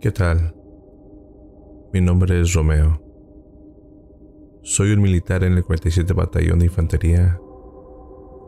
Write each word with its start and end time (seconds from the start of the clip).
¿Qué 0.00 0.10
tal? 0.10 0.54
Mi 1.92 2.00
nombre 2.00 2.40
es 2.40 2.54
Romeo. 2.54 3.02
Soy 4.62 4.92
un 4.92 5.02
militar 5.02 5.44
en 5.44 5.58
el 5.58 5.62
47 5.62 6.14
Batallón 6.14 6.60
de 6.60 6.64
Infantería, 6.64 7.38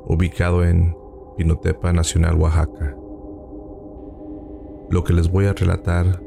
ubicado 0.07 0.65
en 0.65 0.97
Pinotepa 1.37 1.93
Nacional, 1.93 2.37
Oaxaca. 2.37 2.97
Lo 4.89 5.05
que 5.05 5.13
les 5.13 5.31
voy 5.31 5.45
a 5.45 5.53
relatar 5.53 6.23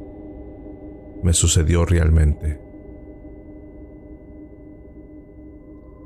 me 1.23 1.33
sucedió 1.33 1.85
realmente. 1.85 2.61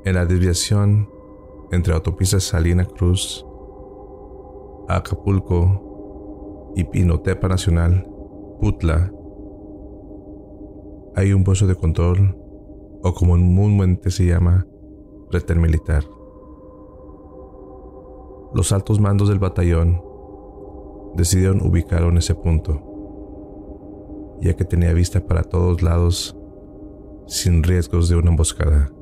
En 0.06 0.14
la 0.14 0.24
desviación 0.24 1.10
entre 1.72 1.92
autopistas 1.92 2.44
Salina 2.44 2.86
Cruz, 2.86 3.44
Acapulco 4.88 6.72
y 6.74 6.84
Pinotepa 6.84 7.48
Nacional, 7.48 8.09
Putla, 8.60 9.12
hay 11.16 11.32
un 11.32 11.44
puesto 11.44 11.66
de 11.66 11.74
control, 11.74 12.36
o 13.02 13.14
como 13.14 13.32
comúnmente 13.32 14.10
se 14.10 14.26
llama, 14.26 14.66
retén 15.30 15.60
militar. 15.60 16.04
Los 18.52 18.72
altos 18.72 19.00
mandos 19.00 19.28
del 19.28 19.38
batallón 19.38 20.02
decidieron 21.14 21.66
ubicarlo 21.66 22.10
en 22.10 22.18
ese 22.18 22.34
punto, 22.34 22.80
ya 24.40 24.54
que 24.54 24.64
tenía 24.64 24.92
vista 24.92 25.24
para 25.24 25.42
todos 25.42 25.82
lados 25.82 26.36
sin 27.26 27.62
riesgos 27.62 28.08
de 28.08 28.16
una 28.16 28.30
emboscada. 28.30 28.92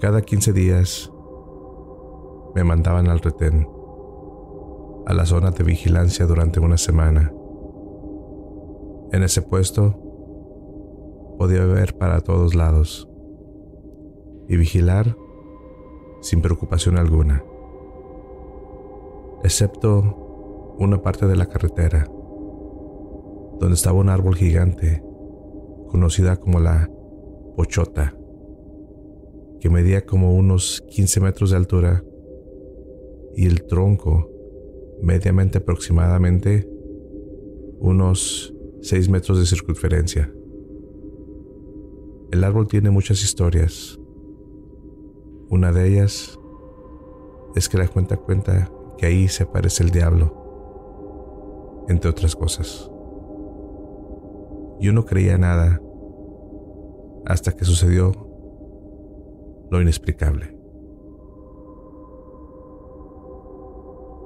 Cada 0.00 0.22
15 0.22 0.52
días 0.52 1.12
me 2.54 2.64
mandaban 2.64 3.08
al 3.08 3.20
retén, 3.20 3.68
a 5.06 5.14
la 5.14 5.26
zona 5.26 5.50
de 5.50 5.64
vigilancia 5.64 6.26
durante 6.26 6.60
una 6.60 6.78
semana. 6.78 7.32
En 9.12 9.22
ese 9.22 9.42
puesto 9.42 10.00
podía 11.38 11.64
ver 11.64 11.96
para 11.96 12.20
todos 12.20 12.54
lados 12.54 13.08
y 14.48 14.56
vigilar 14.56 15.16
sin 16.20 16.40
preocupación 16.40 16.96
alguna, 16.96 17.44
excepto 19.42 20.74
una 20.78 21.02
parte 21.02 21.26
de 21.26 21.36
la 21.36 21.46
carretera, 21.46 22.08
donde 23.60 23.74
estaba 23.74 23.98
un 23.98 24.08
árbol 24.08 24.36
gigante 24.36 25.02
conocida 25.88 26.36
como 26.36 26.60
la 26.60 26.90
pochota 27.56 28.16
que 29.60 29.70
medía 29.70 30.04
como 30.04 30.34
unos 30.34 30.82
15 30.90 31.20
metros 31.20 31.50
de 31.50 31.56
altura 31.56 32.04
y 33.36 33.46
el 33.46 33.64
tronco 33.64 34.33
mediamente 35.04 35.58
aproximadamente 35.58 36.68
unos 37.78 38.54
6 38.80 39.08
metros 39.10 39.38
de 39.38 39.46
circunferencia. 39.46 40.32
El 42.30 42.42
árbol 42.42 42.66
tiene 42.66 42.90
muchas 42.90 43.22
historias. 43.22 43.98
Una 45.50 45.72
de 45.72 45.88
ellas 45.88 46.38
es 47.54 47.68
que 47.68 47.78
la 47.78 47.86
cuenta 47.86 48.16
cuenta 48.16 48.70
que 48.98 49.06
ahí 49.06 49.28
se 49.28 49.44
aparece 49.44 49.84
el 49.84 49.90
diablo, 49.90 51.84
entre 51.88 52.10
otras 52.10 52.34
cosas. 52.34 52.90
Yo 54.80 54.92
no 54.92 55.04
creía 55.04 55.38
nada 55.38 55.80
hasta 57.26 57.52
que 57.52 57.64
sucedió 57.64 58.12
lo 59.70 59.80
inexplicable. 59.80 60.53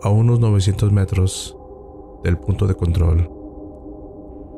A 0.09 0.11
unos 0.11 0.41
900 0.41 0.91
metros 0.91 1.55
del 2.25 2.39
punto 2.39 2.67
de 2.67 2.75
control, 2.75 3.29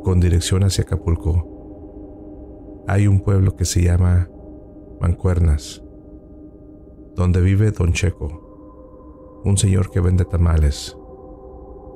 con 0.04 0.20
dirección 0.20 0.62
hacia 0.62 0.84
Acapulco, 0.84 2.84
hay 2.86 3.08
un 3.08 3.18
pueblo 3.18 3.56
que 3.56 3.64
se 3.64 3.82
llama 3.82 4.30
Mancuernas, 5.00 5.82
donde 7.16 7.40
vive 7.40 7.72
Don 7.72 7.92
Checo, 7.92 9.42
un 9.44 9.56
señor 9.56 9.90
que 9.90 9.98
vende 9.98 10.24
tamales, 10.24 10.96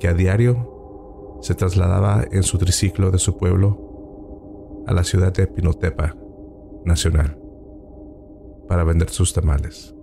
que 0.01 0.09
a 0.09 0.15
diario 0.15 1.39
se 1.41 1.55
trasladaba 1.55 2.25
en 2.33 2.43
su 2.43 2.59
triciclo 2.59 3.13
de 3.13 3.19
su 3.19 3.37
pueblo 3.37 4.83
a 4.89 4.93
la 4.93 5.05
ciudad 5.05 5.33
de 5.33 5.47
Pinotepa, 5.47 6.17
Nacional 6.85 7.39
para 8.67 8.83
vender 8.83 9.11
sus 9.11 9.33
tamales. 9.33 9.94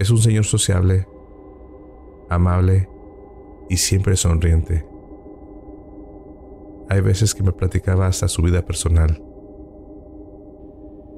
Es 0.00 0.08
un 0.08 0.16
señor 0.16 0.44
sociable, 0.46 1.06
amable 2.30 2.88
y 3.68 3.76
siempre 3.76 4.16
sonriente. 4.16 4.86
Hay 6.88 7.02
veces 7.02 7.34
que 7.34 7.42
me 7.42 7.52
platicaba 7.52 8.06
hasta 8.06 8.26
su 8.26 8.40
vida 8.40 8.64
personal. 8.64 9.22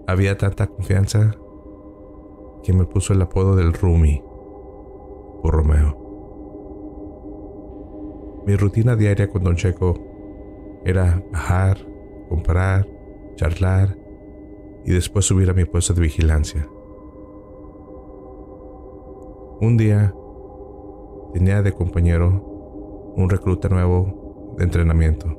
Había 0.09 0.37
tanta 0.37 0.67
confianza 0.67 1.37
que 2.65 2.73
me 2.73 2.85
puso 2.85 3.13
el 3.13 3.23
apodo 3.23 3.55
del 3.55 3.73
Rumi 3.73 4.21
por 5.43 5.55
Romeo. 5.55 5.97
Mi 8.49 8.57
rutina 8.57 8.97
diaria 8.97 9.29
con 9.29 9.45
Don 9.45 9.55
Checo 9.55 9.95
era 10.85 11.23
bajar, 11.31 11.79
comprar, 12.29 12.89
charlar 13.37 13.97
y 14.85 14.91
después 14.91 15.25
subir 15.25 15.49
a 15.51 15.55
mi 15.55 15.67
puesto 15.67 15.95
de 15.95 16.03
vigilancia. 16.03 16.69
Un 19.63 19.77
día 19.77 20.13
tenía 21.33 21.63
de 21.63 21.71
compañero 21.71 23.13
un 23.15 23.31
recluta 23.31 23.69
nuevo 23.69 24.55
de 24.59 24.65
entrenamiento 24.65 25.39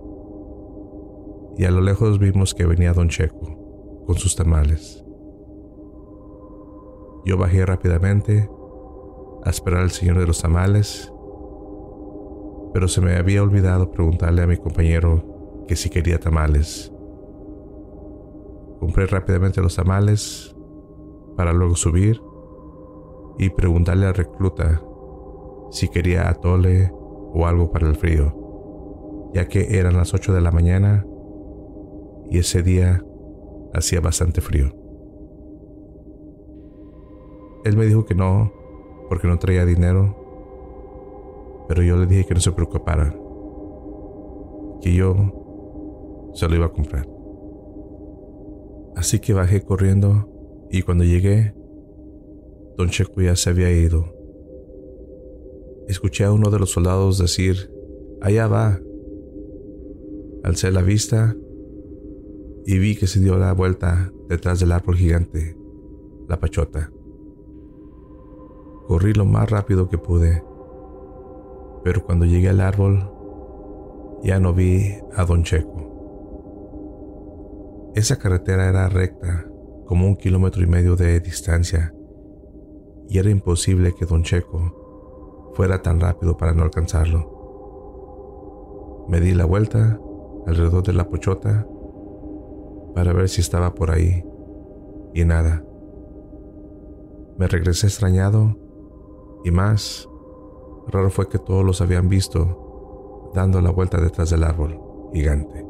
y 1.58 1.66
a 1.66 1.72
lo 1.72 1.82
lejos 1.82 2.20
vimos 2.20 2.54
que 2.54 2.66
venía 2.66 2.94
don 2.94 3.10
Checo 3.10 4.06
con 4.06 4.16
sus 4.16 4.38
tamales. 4.38 5.04
Yo 7.26 7.38
bajé 7.38 7.66
rápidamente 7.66 8.50
a 9.44 9.50
esperar 9.50 9.82
al 9.82 9.92
señor 9.92 10.18
de 10.20 10.28
los 10.28 10.42
tamales, 10.42 11.12
pero 12.74 12.88
se 12.88 13.02
me 13.02 13.18
había 13.18 13.44
olvidado 13.44 13.92
preguntarle 13.92 14.42
a 14.42 14.48
mi 14.48 14.56
compañero 14.56 15.66
que 15.68 15.76
si 15.76 15.90
quería 15.90 16.18
tamales. 16.18 16.94
Compré 18.80 19.06
rápidamente 19.06 19.62
los 19.62 19.76
tamales 19.76 20.56
para 21.36 21.52
luego 21.52 21.76
subir 21.76 22.22
y 23.38 23.50
preguntarle 23.50 24.06
al 24.06 24.14
recluta 24.14 24.82
si 25.72 25.88
quería 25.88 26.30
atole 26.30 26.92
o 27.34 27.48
algo 27.48 27.72
para 27.72 27.90
el 27.90 27.96
frío, 27.96 29.32
ya 29.34 29.48
que 29.48 29.80
eran 29.80 29.98
las 29.98 30.14
8 30.14 30.34
de 30.34 30.42
la 30.42 30.52
mañana 30.52 31.06
y 32.30 32.38
ese 32.38 32.62
día 32.62 33.04
hacía 33.74 34.02
bastante 34.02 34.42
frío. 34.42 34.72
Él 37.66 37.78
me 37.78 37.86
dijo 37.86 38.06
que 38.06 38.14
no, 38.14 38.52
porque 39.10 39.28
no 39.28 39.40
traía 39.40 39.66
dinero, 39.66 40.16
pero 41.68 41.82
yo 41.82 41.96
le 41.98 42.06
dije 42.06 42.26
que 42.26 42.34
no 42.34 42.40
se 42.40 42.52
preocupara, 42.52 43.16
que 44.82 44.94
yo 44.94 45.16
se 46.34 46.48
lo 46.48 46.56
iba 46.56 46.66
a 46.66 46.74
comprar. 46.74 47.08
Así 48.96 49.20
que 49.20 49.34
bajé 49.34 49.64
corriendo 49.64 50.30
y 50.70 50.84
cuando 50.84 51.04
llegué, 51.04 51.56
don 52.78 52.90
Checo 52.90 53.22
ya 53.22 53.36
se 53.36 53.50
había 53.50 53.72
ido. 53.72 54.14
Escuché 55.88 56.24
a 56.24 56.32
uno 56.32 56.50
de 56.50 56.60
los 56.60 56.72
soldados 56.72 57.18
decir, 57.18 57.70
allá 58.22 58.48
va. 58.48 58.80
Alcé 60.44 60.72
la 60.72 60.82
vista 60.82 61.36
y 62.66 62.80
vi 62.80 62.96
que 62.96 63.08
se 63.08 63.20
dio 63.20 63.38
la 63.38 63.54
vuelta 63.54 64.12
detrás 64.30 64.60
del 64.60 64.72
árbol 64.72 64.96
gigante, 64.96 65.58
la 66.28 66.40
pachota. 66.40 66.92
Corrí 68.88 69.14
lo 69.14 69.26
más 69.26 69.50
rápido 69.50 69.90
que 69.90 69.98
pude, 69.98 70.44
pero 71.84 72.04
cuando 72.04 72.26
llegué 72.26 72.50
al 72.50 72.62
árbol 72.62 73.10
ya 74.24 74.40
no 74.40 74.54
vi 74.54 74.96
a 75.16 75.26
don 75.26 75.44
Checo. 75.44 75.84
Esa 77.96 78.18
carretera 78.18 78.70
era 78.70 78.90
recta, 78.90 79.46
como 79.86 80.08
un 80.08 80.16
kilómetro 80.16 80.64
y 80.64 80.68
medio 80.68 80.96
de 80.96 81.20
distancia, 81.20 81.94
y 83.14 83.20
era 83.20 83.30
imposible 83.30 83.94
que 83.94 84.08
don 84.08 84.24
Checo 84.24 85.52
fuera 85.54 85.84
tan 85.84 86.00
rápido 86.00 86.36
para 86.36 86.54
no 86.54 86.64
alcanzarlo. 86.64 89.06
Me 89.08 89.20
di 89.20 89.36
la 89.36 89.46
vuelta 89.46 90.00
alrededor 90.48 90.82
de 90.82 90.94
la 90.94 91.08
pochota 91.08 91.68
para 92.96 93.14
ver 93.14 93.30
si 93.30 93.42
estaba 93.42 93.76
por 93.76 93.92
ahí, 93.92 94.26
y 95.14 95.26
nada. 95.26 95.64
Me 97.38 97.48
regresé 97.48 97.86
extrañado, 97.86 98.58
y 99.46 99.52
más 99.52 100.10
raro 100.88 101.12
fue 101.12 101.30
que 101.30 101.38
todos 101.38 101.64
los 101.64 101.82
habían 101.82 102.10
visto 102.10 103.30
dando 103.36 103.62
la 103.62 103.70
vuelta 103.70 104.02
detrás 104.02 104.32
del 104.32 104.44
árbol 104.44 104.82
gigante. 105.14 105.64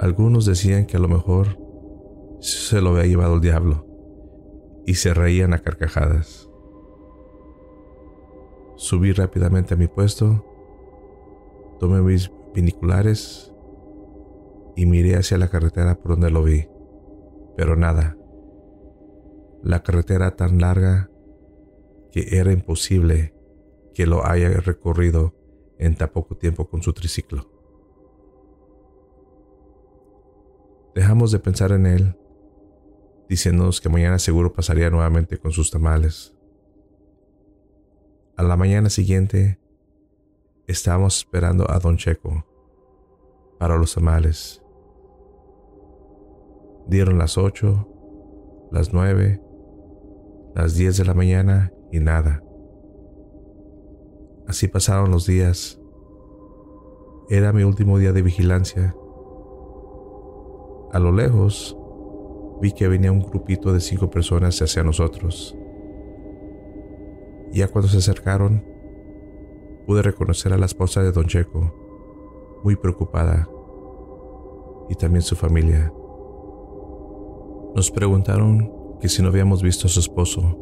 Algunos 0.00 0.44
decían 0.44 0.86
que 0.86 0.96
a 0.96 1.00
lo 1.00 1.06
mejor 1.06 1.56
se 2.40 2.80
lo 2.80 2.90
había 2.90 3.06
llevado 3.06 3.34
el 3.34 3.40
diablo 3.40 3.87
y 4.88 4.94
se 4.94 5.12
reían 5.12 5.52
a 5.52 5.58
carcajadas. 5.58 6.48
Subí 8.76 9.12
rápidamente 9.12 9.74
a 9.74 9.76
mi 9.76 9.86
puesto, 9.86 10.46
tomé 11.78 12.00
mis 12.00 12.32
biniculares 12.54 13.52
y 14.76 14.86
miré 14.86 15.16
hacia 15.16 15.36
la 15.36 15.50
carretera 15.50 15.96
por 15.96 16.12
donde 16.12 16.30
lo 16.30 16.42
vi, 16.42 16.68
pero 17.54 17.76
nada. 17.76 18.16
La 19.62 19.82
carretera 19.82 20.36
tan 20.36 20.58
larga 20.58 21.10
que 22.10 22.38
era 22.38 22.50
imposible 22.50 23.34
que 23.92 24.06
lo 24.06 24.24
haya 24.24 24.48
recorrido 24.48 25.34
en 25.78 25.96
tan 25.96 26.08
poco 26.08 26.38
tiempo 26.38 26.66
con 26.66 26.80
su 26.80 26.94
triciclo. 26.94 27.52
Dejamos 30.94 31.30
de 31.30 31.40
pensar 31.40 31.72
en 31.72 31.84
él, 31.84 32.16
diciéndonos 33.28 33.80
que 33.80 33.88
mañana 33.88 34.18
seguro 34.18 34.52
pasaría 34.52 34.90
nuevamente 34.90 35.38
con 35.38 35.52
sus 35.52 35.70
tamales. 35.70 36.34
A 38.36 38.42
la 38.42 38.56
mañana 38.56 38.90
siguiente, 38.90 39.58
estábamos 40.66 41.18
esperando 41.18 41.70
a 41.70 41.78
don 41.78 41.96
Checo 41.96 42.44
para 43.58 43.76
los 43.76 43.94
tamales. 43.94 44.62
Dieron 46.86 47.18
las 47.18 47.36
ocho, 47.36 47.88
las 48.70 48.92
nueve, 48.92 49.42
las 50.54 50.74
diez 50.74 50.96
de 50.96 51.04
la 51.04 51.14
mañana 51.14 51.72
y 51.92 52.00
nada. 52.00 52.42
Así 54.46 54.68
pasaron 54.68 55.10
los 55.10 55.26
días. 55.26 55.78
Era 57.28 57.52
mi 57.52 57.62
último 57.62 57.98
día 57.98 58.12
de 58.12 58.22
vigilancia. 58.22 58.94
A 60.92 60.98
lo 60.98 61.12
lejos, 61.12 61.77
vi 62.60 62.72
que 62.72 62.88
venía 62.88 63.12
un 63.12 63.22
grupito 63.22 63.72
de 63.72 63.80
cinco 63.80 64.10
personas 64.10 64.60
hacia 64.60 64.82
nosotros. 64.82 65.56
Ya 67.52 67.68
cuando 67.68 67.88
se 67.88 67.98
acercaron, 67.98 68.64
pude 69.86 70.02
reconocer 70.02 70.52
a 70.52 70.58
la 70.58 70.66
esposa 70.66 71.02
de 71.02 71.12
Don 71.12 71.26
Checo, 71.26 72.60
muy 72.62 72.76
preocupada, 72.76 73.48
y 74.88 74.94
también 74.94 75.22
su 75.22 75.36
familia. 75.36 75.92
Nos 77.74 77.90
preguntaron 77.90 78.98
que 79.00 79.08
si 79.08 79.22
no 79.22 79.28
habíamos 79.28 79.62
visto 79.62 79.86
a 79.86 79.90
su 79.90 80.00
esposo, 80.00 80.58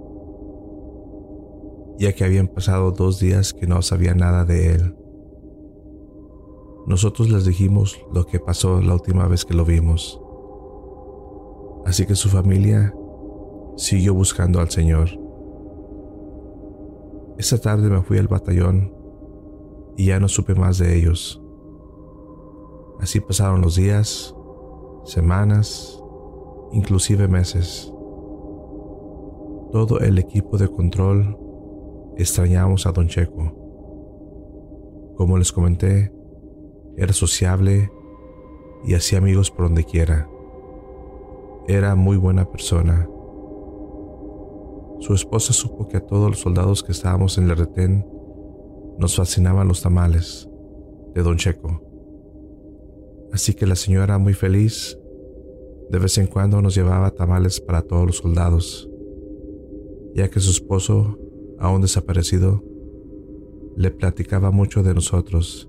ya 1.99 2.13
que 2.13 2.25
habían 2.25 2.49
pasado 2.49 2.91
dos 2.91 3.19
días 3.19 3.53
que 3.55 3.67
no 3.67 3.81
sabía 3.83 4.15
nada 4.15 4.45
de 4.45 4.75
él. 4.75 4.97
Nosotros 6.87 7.31
les 7.31 7.45
dijimos 7.45 7.99
lo 8.13 8.27
que 8.27 8.39
pasó 8.39 8.81
la 8.81 8.95
última 8.95 9.27
vez 9.27 9.45
que 9.45 9.55
lo 9.55 9.65
vimos. 9.65 10.21
Así 11.87 12.05
que 12.05 12.17
su 12.17 12.29
familia 12.29 12.93
siguió 13.77 14.13
buscando 14.13 14.59
al 14.59 14.69
Señor. 14.71 15.09
Esa 17.39 17.59
tarde 17.59 17.89
me 17.89 18.03
fui 18.03 18.19
al 18.19 18.27
batallón 18.27 18.93
y 19.97 20.07
ya 20.07 20.19
no 20.19 20.27
supe 20.27 20.57
más 20.57 20.79
de 20.79 20.97
ellos. 20.97 21.41
Así 22.99 23.21
pasaron 23.21 23.61
los 23.61 23.77
días, 23.77 24.35
semanas 25.05 26.03
inclusive 26.73 27.29
meses. 27.29 27.93
Todo 29.71 30.01
el 30.01 30.19
equipo 30.19 30.59
de 30.59 30.67
control 30.67 31.39
extrañamos 32.17 32.85
a 32.87 32.93
Don 32.93 33.07
Checo. 33.07 33.53
Como 35.17 35.39
les 35.39 35.53
comenté, 35.53 36.13
era 36.97 37.13
sociable 37.13 37.93
y 38.85 38.95
hacía 38.95 39.19
amigos 39.19 39.53
por 39.53 39.67
donde 39.67 39.85
quiera. 39.85 40.29
Era 41.69 41.97
muy 41.97 42.17
buena 42.17 42.49
persona. 42.49 43.09
Su 45.01 45.15
esposa 45.15 45.53
supo 45.53 45.89
que 45.89 45.97
a 45.97 46.07
todos 46.07 46.31
los 46.31 46.39
soldados 46.39 46.85
que 46.85 46.93
estábamos 46.93 47.39
en 47.39 47.51
el 47.51 47.57
retén 47.57 48.07
nos 48.99 49.17
fascinaban 49.17 49.67
los 49.67 49.83
tamales 49.83 50.49
de 51.13 51.23
Don 51.23 51.37
Checo. 51.37 51.83
Así 53.33 53.53
que 53.53 53.67
la 53.67 53.75
señora 53.75 54.17
muy 54.19 54.33
feliz 54.33 54.97
de 55.91 55.99
vez 55.99 56.19
en 56.19 56.29
cuando 56.29 56.63
nos 56.63 56.77
llevaba 56.77 57.11
tamales 57.11 57.61
para 57.61 57.83
todos 57.83 58.07
los 58.07 58.19
soldados, 58.19 58.89
ya 60.15 60.29
que 60.31 60.39
su 60.39 60.53
esposo, 60.53 61.19
aún 61.59 61.81
desaparecido, 61.81 62.63
le 63.77 63.91
platicaba 63.91 64.53
mucho 64.53 64.85
de 64.85 64.95
nosotros, 64.95 65.69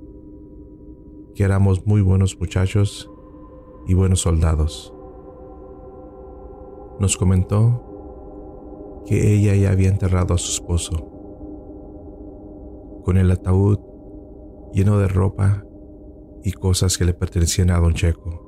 que 1.33 1.43
éramos 1.43 1.87
muy 1.87 2.01
buenos 2.01 2.39
muchachos 2.39 3.09
y 3.87 3.95
buenos 3.95 4.21
soldados. 4.21 4.93
Nos 6.99 7.17
comentó 7.17 9.03
que 9.05 9.35
ella 9.35 9.55
ya 9.55 9.71
había 9.71 9.89
enterrado 9.89 10.33
a 10.33 10.37
su 10.37 10.51
esposo, 10.51 10.95
con 13.03 13.17
el 13.17 13.31
ataúd 13.31 13.79
lleno 14.73 14.97
de 14.97 15.07
ropa 15.07 15.63
y 16.43 16.51
cosas 16.51 16.97
que 16.97 17.05
le 17.05 17.13
pertenecían 17.13 17.71
a 17.71 17.79
don 17.79 17.93
Checo 17.93 18.47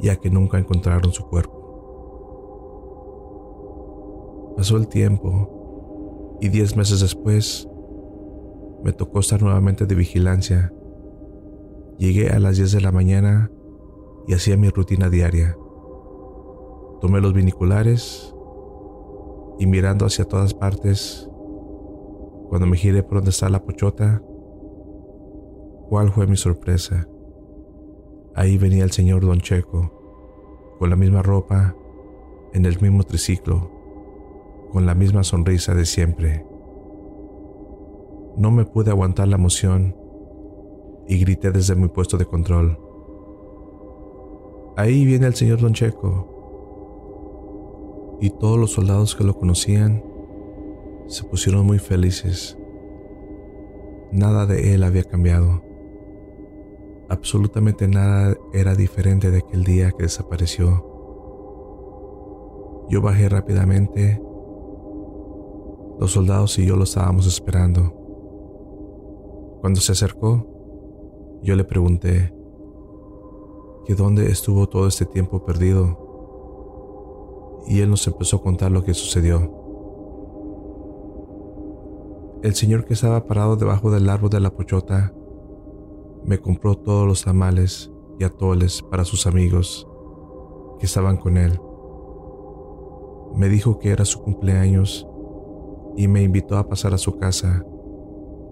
ya 0.00 0.16
que 0.16 0.30
nunca 0.30 0.58
encontraron 0.58 1.12
su 1.12 1.26
cuerpo. 1.28 1.56
Pasó 4.56 4.76
el 4.76 4.88
tiempo 4.88 6.38
y 6.40 6.48
diez 6.48 6.76
meses 6.76 7.00
después 7.00 7.68
me 8.82 8.92
tocó 8.92 9.20
estar 9.20 9.42
nuevamente 9.42 9.86
de 9.86 9.94
vigilancia. 9.94 10.72
Llegué 11.98 12.30
a 12.30 12.38
las 12.38 12.56
10 12.56 12.72
de 12.72 12.80
la 12.80 12.92
mañana 12.92 13.50
y 14.28 14.34
hacía 14.34 14.56
mi 14.56 14.68
rutina 14.68 15.10
diaria. 15.10 15.56
Tomé 17.00 17.20
los 17.20 17.32
biniculares 17.32 18.34
y 19.58 19.66
mirando 19.66 20.06
hacia 20.06 20.24
todas 20.24 20.54
partes, 20.54 21.28
cuando 22.48 22.66
me 22.66 22.76
giré 22.76 23.02
por 23.02 23.18
donde 23.18 23.30
está 23.30 23.48
la 23.48 23.62
pochota, 23.62 24.22
¿cuál 25.88 26.10
fue 26.10 26.26
mi 26.26 26.36
sorpresa? 26.36 27.08
Ahí 28.34 28.56
venía 28.56 28.84
el 28.84 28.90
señor 28.90 29.24
Don 29.24 29.40
Checo, 29.40 30.76
con 30.78 30.90
la 30.90 30.96
misma 30.96 31.22
ropa, 31.22 31.76
en 32.52 32.64
el 32.66 32.80
mismo 32.80 33.02
triciclo, 33.02 33.70
con 34.72 34.86
la 34.86 34.94
misma 34.94 35.24
sonrisa 35.24 35.74
de 35.74 35.84
siempre. 35.84 36.46
No 38.36 38.50
me 38.50 38.64
pude 38.64 38.90
aguantar 38.90 39.28
la 39.28 39.36
emoción 39.36 39.96
y 41.08 41.18
grité 41.18 41.50
desde 41.50 41.74
mi 41.74 41.88
puesto 41.88 42.16
de 42.16 42.26
control. 42.26 42.78
Ahí 44.76 45.04
viene 45.04 45.26
el 45.26 45.34
señor 45.34 45.60
Don 45.60 45.72
Checo. 45.72 46.37
Y 48.20 48.30
todos 48.30 48.58
los 48.58 48.72
soldados 48.72 49.14
que 49.14 49.24
lo 49.24 49.38
conocían 49.38 50.02
se 51.06 51.24
pusieron 51.24 51.64
muy 51.66 51.78
felices. 51.78 52.58
Nada 54.12 54.46
de 54.46 54.74
él 54.74 54.82
había 54.82 55.04
cambiado. 55.04 55.62
Absolutamente 57.08 57.88
nada 57.88 58.36
era 58.52 58.74
diferente 58.74 59.30
de 59.30 59.38
aquel 59.38 59.64
día 59.64 59.92
que 59.92 60.02
desapareció. 60.02 60.84
Yo 62.90 63.00
bajé 63.02 63.28
rápidamente. 63.28 64.20
Los 65.98 66.12
soldados 66.12 66.58
y 66.58 66.66
yo 66.66 66.76
lo 66.76 66.84
estábamos 66.84 67.26
esperando. 67.26 67.94
Cuando 69.60 69.80
se 69.80 69.92
acercó, 69.92 70.46
yo 71.42 71.56
le 71.56 71.64
pregunté 71.64 72.32
que 73.86 73.94
dónde 73.94 74.30
estuvo 74.30 74.68
todo 74.68 74.86
este 74.86 75.06
tiempo 75.06 75.44
perdido. 75.44 76.07
Y 77.68 77.80
él 77.80 77.90
nos 77.90 78.06
empezó 78.06 78.38
a 78.38 78.42
contar 78.42 78.72
lo 78.72 78.82
que 78.82 78.94
sucedió. 78.94 79.52
El 82.42 82.54
señor 82.54 82.86
que 82.86 82.94
estaba 82.94 83.26
parado 83.26 83.56
debajo 83.56 83.90
del 83.90 84.08
árbol 84.08 84.30
de 84.30 84.40
la 84.40 84.50
pochota 84.50 85.12
me 86.24 86.38
compró 86.38 86.76
todos 86.76 87.06
los 87.06 87.24
tamales 87.24 87.92
y 88.18 88.24
atoles 88.24 88.82
para 88.82 89.04
sus 89.04 89.26
amigos 89.26 89.86
que 90.78 90.86
estaban 90.86 91.16
con 91.16 91.36
él. 91.36 91.60
Me 93.34 93.48
dijo 93.48 93.78
que 93.78 93.90
era 93.90 94.04
su 94.04 94.22
cumpleaños 94.22 95.06
y 95.96 96.08
me 96.08 96.22
invitó 96.22 96.56
a 96.56 96.68
pasar 96.68 96.94
a 96.94 96.98
su 96.98 97.18
casa, 97.18 97.64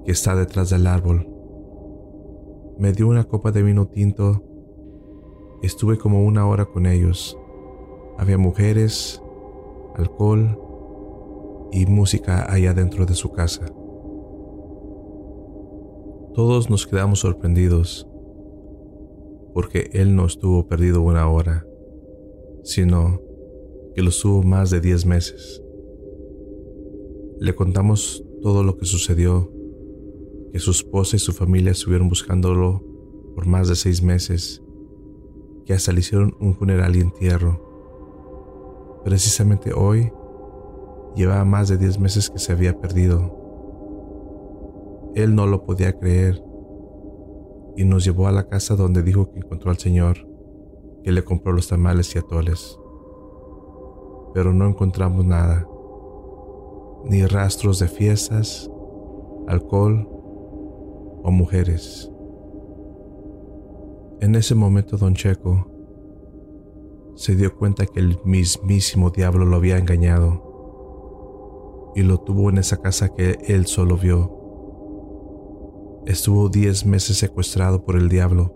que 0.04 0.12
está 0.12 0.34
detrás 0.34 0.70
del 0.70 0.86
árbol. 0.86 1.28
Me 2.78 2.92
dio 2.92 3.08
una 3.08 3.24
copa 3.24 3.52
de 3.52 3.62
vino 3.62 3.86
tinto. 3.86 4.42
Estuve 5.62 5.96
como 5.96 6.24
una 6.24 6.46
hora 6.46 6.66
con 6.66 6.86
ellos. 6.86 7.38
Había 8.18 8.38
mujeres, 8.38 9.22
alcohol 9.94 10.58
y 11.72 11.86
música 11.86 12.50
allá 12.50 12.72
dentro 12.74 13.06
de 13.06 13.14
su 13.14 13.32
casa. 13.32 13.66
Todos 16.34 16.68
nos 16.70 16.86
quedamos 16.86 17.20
sorprendidos 17.20 18.06
porque 19.54 19.88
Él 19.92 20.14
no 20.14 20.26
estuvo 20.26 20.68
perdido 20.68 21.00
una 21.00 21.28
hora, 21.30 21.66
sino 22.62 23.22
que 23.94 24.02
lo 24.02 24.10
estuvo 24.10 24.42
más 24.42 24.70
de 24.70 24.80
diez 24.80 25.06
meses. 25.06 25.62
Le 27.40 27.54
contamos 27.54 28.22
todo 28.42 28.62
lo 28.62 28.76
que 28.76 28.84
sucedió, 28.84 29.50
que 30.52 30.58
su 30.58 30.72
esposa 30.72 31.16
y 31.16 31.18
su 31.18 31.32
familia 31.32 31.72
estuvieron 31.72 32.10
buscándolo 32.10 32.84
por 33.34 33.46
más 33.46 33.68
de 33.68 33.76
seis 33.76 34.02
meses, 34.02 34.62
que 35.64 35.72
hasta 35.72 35.92
le 35.92 36.00
hicieron 36.00 36.36
un 36.38 36.54
funeral 36.54 36.94
y 36.96 37.00
entierro. 37.00 37.65
Precisamente 39.06 39.72
hoy 39.72 40.12
llevaba 41.14 41.44
más 41.44 41.68
de 41.68 41.78
diez 41.78 41.96
meses 42.00 42.28
que 42.28 42.40
se 42.40 42.50
había 42.50 42.76
perdido 42.76 43.30
Él 45.14 45.36
no 45.36 45.46
lo 45.46 45.64
podía 45.64 45.96
creer 45.96 46.42
y 47.76 47.84
nos 47.84 48.04
llevó 48.04 48.26
a 48.26 48.32
la 48.32 48.48
casa 48.48 48.74
donde 48.74 49.04
dijo 49.04 49.30
que 49.30 49.38
encontró 49.38 49.70
al 49.70 49.78
Señor, 49.78 50.26
que 51.04 51.12
le 51.12 51.22
compró 51.22 51.52
los 51.52 51.68
tamales 51.68 52.16
y 52.16 52.18
atoles. 52.18 52.80
Pero 54.34 54.52
no 54.52 54.66
encontramos 54.66 55.24
nada, 55.24 55.68
ni 57.04 57.24
rastros 57.26 57.78
de 57.78 57.86
fiestas, 57.86 58.68
alcohol 59.46 60.08
o 61.22 61.30
mujeres. 61.30 62.10
En 64.20 64.34
ese 64.34 64.56
momento 64.56 64.96
don 64.96 65.14
Checo 65.14 65.75
se 67.16 67.34
dio 67.34 67.56
cuenta 67.56 67.86
que 67.86 67.98
el 67.98 68.20
mismísimo 68.24 69.10
diablo 69.10 69.46
lo 69.46 69.56
había 69.56 69.78
engañado 69.78 70.46
y 71.96 72.02
lo 72.02 72.18
tuvo 72.18 72.50
en 72.50 72.58
esa 72.58 72.82
casa 72.82 73.14
que 73.14 73.38
él 73.48 73.66
solo 73.66 73.96
vio. 73.96 74.30
Estuvo 76.06 76.50
diez 76.50 76.84
meses 76.84 77.16
secuestrado 77.16 77.84
por 77.84 77.96
el 77.96 78.10
diablo, 78.10 78.54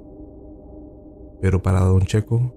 pero 1.41 1.63
para 1.63 1.81
don 1.81 2.03
Checo 2.03 2.55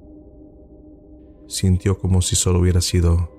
sintió 1.48 1.98
como 1.98 2.22
si 2.22 2.36
solo 2.36 2.60
hubiera 2.60 2.82
sido 2.82 3.32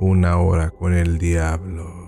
una 0.00 0.40
hora 0.40 0.70
con 0.70 0.94
el 0.94 1.18
diablo. 1.18 2.07